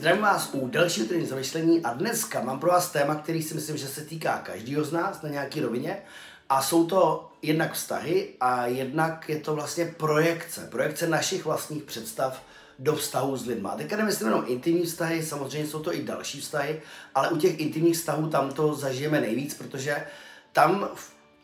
[0.00, 3.76] Zdravím vás u dalšího týdne zamyšlení a dneska mám pro vás téma, který si myslím,
[3.76, 6.02] že se týká každého z nás na nějaký rovině
[6.48, 12.42] a jsou to jednak vztahy a jednak je to vlastně projekce, projekce našich vlastních představ
[12.78, 13.68] do vztahu s lidmi.
[13.76, 16.82] Teďka nemyslím jenom intimní vztahy, samozřejmě jsou to i další vztahy,
[17.14, 20.06] ale u těch intimních vztahů tam to zažijeme nejvíc, protože
[20.52, 20.88] tam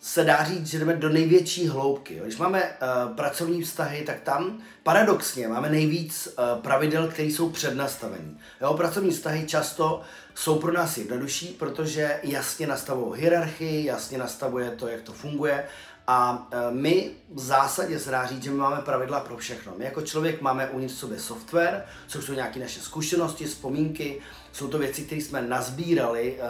[0.07, 2.21] se dá říct, že jdeme do největší hloubky.
[2.25, 8.41] Když máme uh, pracovní vztahy, tak tam paradoxně máme nejvíc uh, pravidel, které jsou přednastavení.
[8.61, 10.03] Jo, pracovní vztahy často
[10.35, 15.65] jsou pro nás jednodušší, protože jasně nastavují hierarchii, jasně nastavuje to, jak to funguje
[16.07, 19.73] a e, my v zásadě se dá říct, že my máme pravidla pro všechno.
[19.79, 24.21] My jako člověk máme uvnitř sobě software, což jsou nějaké naše zkušenosti, vzpomínky,
[24.57, 26.43] jsou to věci, které jsme nazbírali e,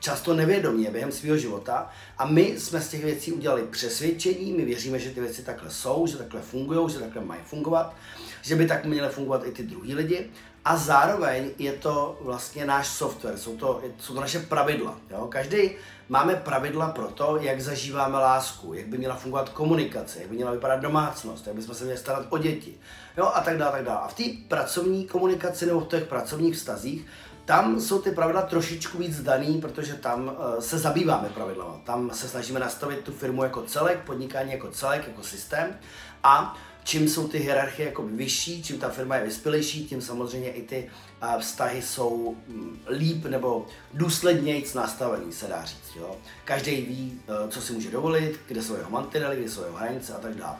[0.00, 4.98] často nevědomě během svého života a my jsme z těch věcí udělali přesvědčení, my věříme,
[4.98, 7.94] že ty věci takhle jsou, že takhle fungují, že takhle mají fungovat,
[8.42, 10.30] že by tak měly fungovat i ty druhý lidi
[10.64, 14.96] a zároveň je to vlastně náš software, jsou to, jsou to naše pravidla.
[15.10, 15.26] Jo?
[15.30, 15.70] Každý
[16.08, 20.50] máme pravidla pro to, jak zažíváme lásku, jak by měla fungovat komunikace, jak by měla
[20.50, 22.74] vypadat domácnost, jak bychom se měli starat o děti,
[23.16, 23.30] jo?
[23.34, 24.00] a tak dále, tak dále.
[24.00, 27.06] A v té pracovní komunikaci nebo v těch pracovních vztazích
[27.50, 31.80] tam jsou ty pravidla trošičku víc daný, protože tam uh, se zabýváme pravidlama.
[31.84, 35.78] Tam se snažíme nastavit tu firmu jako celek, podnikání jako celek, jako systém
[36.22, 40.62] a čím jsou ty hierarchie jako vyšší, čím ta firma je vyspělejší, tím samozřejmě i
[40.62, 40.90] ty
[41.38, 45.96] vztahy jsou mm, líp nebo důsledněji nastavený, se dá říct.
[45.96, 46.16] Jo?
[46.44, 50.14] Každý ví, e, co si může dovolit, kde jsou jeho mantinely, kde jsou jeho hranice
[50.14, 50.56] a tak dále.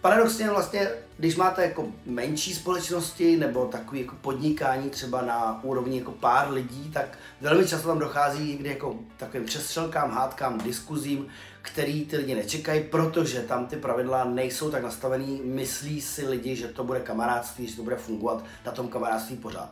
[0.00, 6.12] Paradoxně vlastně, když máte jako menší společnosti nebo takový jako podnikání třeba na úrovni jako
[6.12, 11.26] pár lidí, tak velmi často tam dochází někdy jako takovým přestřelkám, hádkám, diskuzím,
[11.62, 16.68] který ty lidi nečekají, protože tam ty pravidla nejsou tak nastavený, myslí si lidi, že
[16.68, 19.70] to bude kamarádství, že to bude fungovat na tom kamarádství pořád.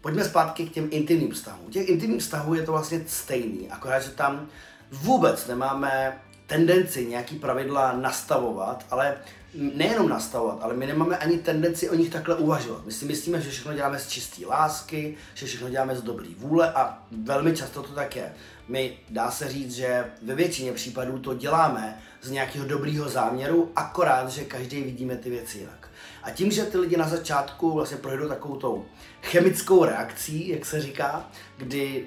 [0.00, 1.70] Pojďme zpátky k těm intimním vztahům.
[1.70, 4.46] Těch intimních vztahů je to vlastně stejný, akorát, že tam
[4.92, 9.16] vůbec nemáme tendenci nějaký pravidla nastavovat, ale
[9.54, 12.84] nejenom nastavovat, ale my nemáme ani tendenci o nich takhle uvažovat.
[12.84, 16.72] My si myslíme, že všechno děláme z čisté lásky, že všechno děláme z dobrý vůle
[16.72, 18.32] a velmi často to tak je.
[18.68, 24.28] My dá se říct, že ve většině případů to děláme z nějakého dobrýho záměru, akorát,
[24.28, 25.88] že každý vidíme ty věci jinak.
[26.22, 28.84] A tím, že ty lidi na začátku vlastně projdou takovou tou
[29.22, 32.06] chemickou reakcí, jak se říká, kdy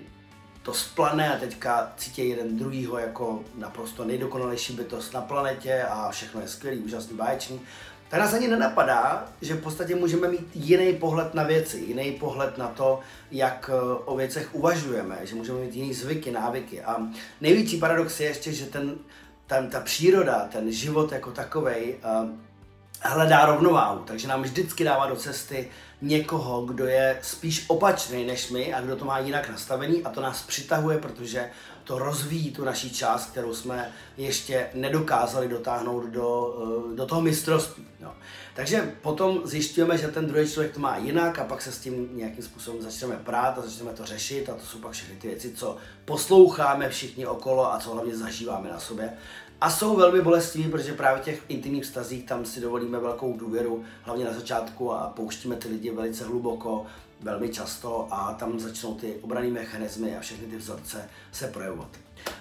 [0.67, 6.41] to splane a teďka cítí jeden druhýho jako naprosto nejdokonalejší bytost na planetě a všechno
[6.41, 7.61] je skvělý, úžasný, báječný,
[8.09, 12.57] tak nás ani nenapadá, že v podstatě můžeme mít jiný pohled na věci, jiný pohled
[12.57, 13.00] na to,
[13.31, 16.81] jak eh, o věcech uvažujeme, že můžeme mít jiný zvyky, návyky.
[16.81, 16.97] A
[17.41, 18.95] největší paradox je ještě, že ten,
[19.45, 22.29] ten, ta příroda, ten život jako takovej, uh,
[23.01, 25.69] hledá rovnováhu, takže nám vždycky dává do cesty
[26.01, 30.21] někoho, kdo je spíš opačný než my a kdo to má jinak nastavený a to
[30.21, 31.49] nás přitahuje, protože
[31.83, 36.57] to rozvíjí tu naší část, kterou jsme ještě nedokázali dotáhnout do,
[36.91, 37.87] eh, do toho mistrovství.
[37.99, 38.13] No.
[38.53, 42.09] Takže potom zjišťujeme, že ten druhý člověk to má jinak a pak se s tím
[42.17, 45.51] nějakým způsobem začneme prát a začneme to řešit a to jsou pak všechny ty věci,
[45.51, 49.13] co posloucháme všichni okolo a co hlavně zažíváme na sobě.
[49.62, 53.84] A jsou velmi bolestiví, protože právě v těch intimních vztazích tam si dovolíme velkou důvěru,
[54.03, 56.85] hlavně na začátku a pouštíme ty lidi velice hluboko,
[57.22, 61.88] velmi často a tam začnou ty obrané mechanismy a všechny ty vzorce se projevovat.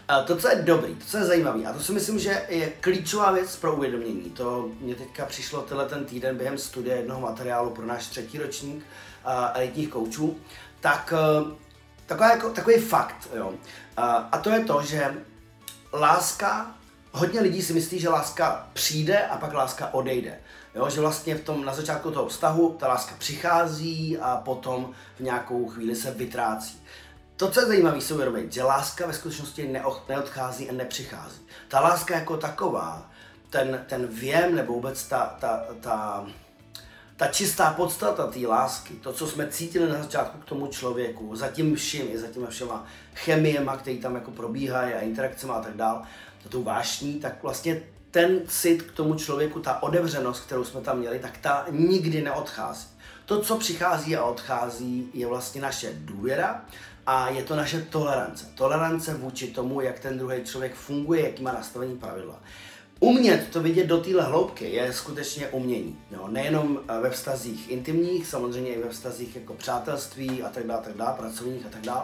[0.09, 2.71] A to, co je dobrý, to, co je zajímavé, a to si myslím, že je
[2.71, 4.31] klíčová věc pro uvědomění.
[4.31, 8.77] To mě teďka přišlo tenhle ten týden během studie jednoho materiálu pro náš třetí ročník
[8.77, 10.37] uh, elitních koučů,
[10.81, 11.53] tak uh,
[12.07, 13.49] taková, jako, takový fakt, jo.
[13.49, 13.55] Uh,
[14.33, 15.15] a to je to, že
[15.93, 16.76] láska
[17.17, 20.39] hodně lidí si myslí, že láska přijde a pak láska odejde.
[20.75, 25.21] Jo, že vlastně v tom, na začátku toho vztahu ta láska přichází a potom v
[25.21, 26.83] nějakou chvíli se vytrácí.
[27.37, 31.41] To, co je zajímavé, si uvědomit, že láska ve skutečnosti neodchází a nepřichází.
[31.69, 33.11] Ta láska jako taková,
[33.51, 36.27] ten, ten věm nebo vůbec ta, ta, ta,
[37.17, 41.49] ta čistá podstata té lásky, to, co jsme cítili na začátku k tomu člověku, za
[41.49, 45.77] tím vším, i za těma všema chemiema, které tam jako probíhají a interakcemi a tak
[45.77, 46.03] dál,
[46.47, 50.99] to tou vášní, tak vlastně ten cit k tomu člověku, ta odevřenost, kterou jsme tam
[50.99, 52.89] měli, tak ta nikdy neodchází.
[53.25, 56.65] To, co přichází a odchází, je vlastně naše důvěra
[57.07, 58.47] a je to naše tolerance.
[58.55, 62.41] Tolerance vůči tomu, jak ten druhý člověk funguje, jaký má nastavení pravidla.
[63.01, 65.99] Umět to vidět do téhle hloubky je skutečně umění.
[66.11, 66.29] Jo?
[66.29, 70.97] Nejenom eh, ve vztazích intimních, samozřejmě i ve vztazích jako přátelství a tak dále, tak
[70.97, 72.03] dále pracovních a tak dále,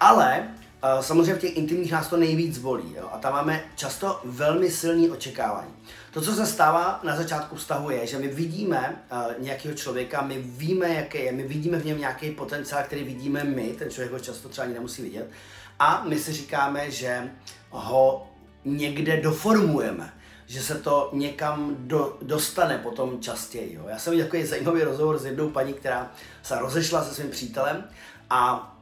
[0.00, 3.08] Ale uh, samozřejmě v těch intimních nás to nejvíc bolí jo?
[3.12, 5.74] a tam máme často velmi silný očekávání.
[6.12, 10.38] To, co se stává na začátku vztahu, je, že my vidíme uh, nějakého člověka, my
[10.38, 14.18] víme, jaký je, my vidíme v něm nějaký potenciál, který vidíme my, ten člověk ho
[14.18, 15.30] často třeba ani nemusí vidět,
[15.78, 17.30] a my si říkáme, že
[17.70, 18.26] ho
[18.64, 20.12] někde doformujeme
[20.50, 23.74] že se to někam do, dostane potom častěji.
[23.74, 23.82] Jo.
[23.88, 26.10] Já jsem viděl takový zajímavý rozhovor s jednou paní, která
[26.42, 27.84] se rozešla se svým přítelem
[28.30, 28.72] a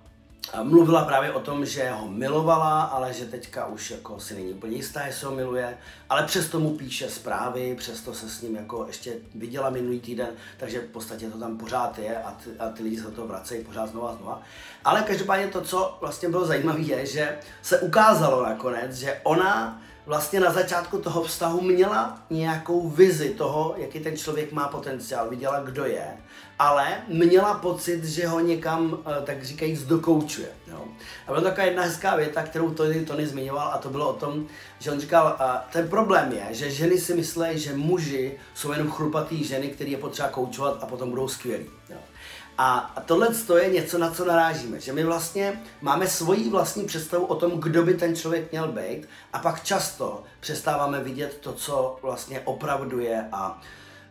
[0.62, 4.76] mluvila právě o tom, že ho milovala, ale že teďka už jako si není úplně
[4.76, 5.78] jistá, jestli ho miluje,
[6.08, 10.80] ale přesto mu píše zprávy, přesto se s ním jako ještě viděla minulý týden, takže
[10.80, 13.86] v podstatě to tam pořád je a ty, a ty lidi se to vracejí pořád
[13.86, 14.42] znova a znova.
[14.84, 20.40] Ale každopádně to, co vlastně bylo zajímavé, je, že se ukázalo nakonec, že ona vlastně
[20.40, 25.84] na začátku toho vztahu měla nějakou vizi toho, jaký ten člověk má potenciál, viděla, kdo
[25.84, 26.06] je,
[26.58, 30.48] ale měla pocit, že ho někam, eh, tak říkají, zdokoučuje.
[30.66, 30.84] Jo.
[31.26, 34.46] A byla taková jedna hezká věta, kterou Tony, Tony zmiňoval, a to bylo o tom,
[34.78, 35.38] že on říkal,
[35.72, 39.98] ten problém je, že ženy si myslí, že muži jsou jenom chrupatý ženy, který je
[39.98, 41.66] potřeba koučovat a potom budou skvělí.
[41.90, 41.98] Jo.
[42.60, 43.28] A tohle
[43.58, 47.82] je něco, na co narážíme, že my vlastně máme svoji vlastní představu o tom, kdo
[47.82, 53.28] by ten člověk měl být a pak často přestáváme vidět to, co vlastně opravdu je.
[53.32, 53.60] A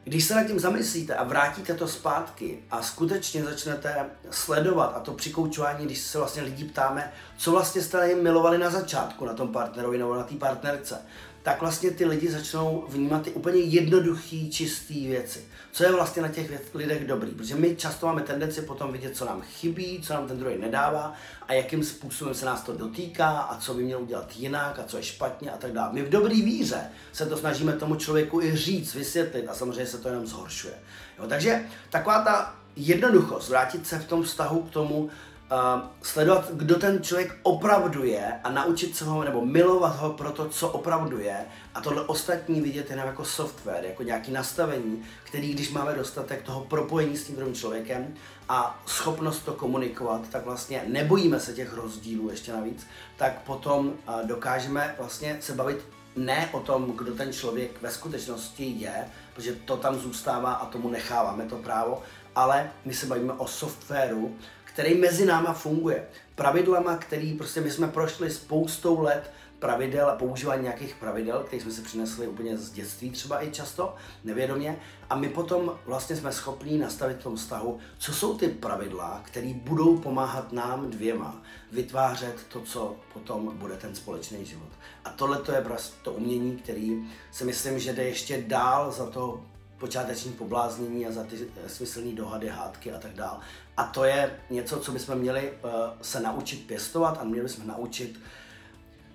[0.03, 5.13] když se nad tím zamyslíte a vrátíte to zpátky a skutečně začnete sledovat a to
[5.13, 9.47] přikoučování, když se vlastně lidi ptáme, co vlastně jste jim milovali na začátku na tom
[9.53, 11.01] partnerovi nebo na té partnerce,
[11.47, 15.45] tak vlastně ty lidi začnou vnímat ty úplně jednoduché, čisté věci.
[15.71, 19.25] Co je vlastně na těch lidech dobrý, protože my často máme tendenci potom vidět, co
[19.25, 21.13] nám chybí, co nám ten druhý nedává
[21.47, 24.97] a jakým způsobem se nás to dotýká a co by měl udělat jinak a co
[24.97, 25.93] je špatně a tak dále.
[25.93, 29.97] My v dobré víře se to snažíme tomu člověku i říct, vysvětlit a samozřejmě se
[29.97, 30.73] to jenom zhoršuje.
[31.19, 35.09] Jo, takže taková ta jednoduchost, vrátit se v tom vztahu k tomu,
[35.51, 40.31] uh, sledovat, kdo ten člověk opravdu je a naučit se ho nebo milovat ho pro
[40.31, 41.45] to, co opravdu je.
[41.75, 46.61] A tohle ostatní vidět jenom jako software, jako nějaký nastavení, který když máme dostatek toho
[46.61, 48.13] propojení s tím druhým člověkem
[48.49, 54.27] a schopnost to komunikovat, tak vlastně nebojíme se těch rozdílů ještě navíc, tak potom uh,
[54.27, 55.85] dokážeme vlastně se bavit
[56.15, 60.89] ne o tom, kdo ten člověk ve skutečnosti je, protože to tam zůstává a tomu
[60.89, 62.01] necháváme to právo,
[62.35, 64.35] ale my se bavíme o softwaru,
[64.77, 66.07] který mezi náma funguje.
[66.35, 71.71] Pravidlama, který prostě my jsme prošli spoustou let pravidel a používání nějakých pravidel, které jsme
[71.71, 74.79] si přinesli úplně z dětství třeba i často, nevědomě.
[75.09, 79.53] A my potom vlastně jsme schopní nastavit v tom vztahu, co jsou ty pravidla, které
[79.53, 81.41] budou pomáhat nám dvěma
[81.71, 84.69] vytvářet to, co potom bude ten společný život.
[85.05, 89.09] A tohle to je prostě to umění, který si myslím, že jde ještě dál za
[89.09, 89.43] to
[89.77, 91.35] počáteční pobláznění a za ty
[91.67, 93.39] smyslné dohady, hádky a tak dále.
[93.77, 95.71] A to je něco, co bychom měli uh,
[96.01, 98.19] se naučit pěstovat a měli bychom naučit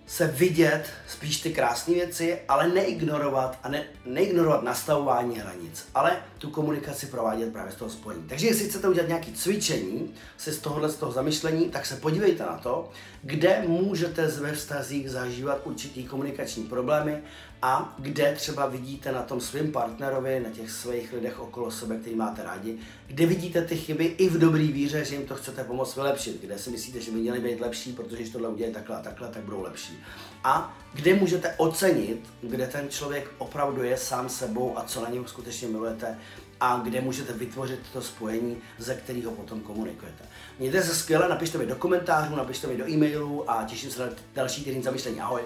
[0.07, 6.51] se vidět spíš ty krásné věci, ale neignorovat a ne, neignorovat nastavování hranic, ale tu
[6.51, 8.25] komunikaci provádět právě z toho spojení.
[8.29, 12.43] Takže jestli chcete udělat nějaké cvičení si z tohohle z toho zamyšlení, tak se podívejte
[12.43, 12.91] na to,
[13.23, 17.23] kde můžete ve vztazích zažívat určitý komunikační problémy
[17.63, 22.17] a kde třeba vidíte na tom svém partnerovi, na těch svých lidech okolo sebe, který
[22.17, 25.97] máte rádi, kde vidíte ty chyby i v dobrý víře, že jim to chcete pomoct
[25.97, 29.03] vylepšit, kde si myslíte, že by měli být lepší, protože když tohle udělají takhle a
[29.03, 30.05] takhle, tak budou lepší.
[30.45, 35.27] A kde můžete ocenit, kde ten člověk opravdu je sám sebou a co na něm
[35.27, 36.19] skutečně milujete
[36.61, 40.25] a kde můžete vytvořit to spojení, ze kterého potom komunikujete.
[40.59, 44.13] Mějte se skvěle, napište mi do komentářů, napište mi do e-mailu a těším se na
[44.35, 45.21] další týden zamyšlení.
[45.21, 45.43] Ahoj!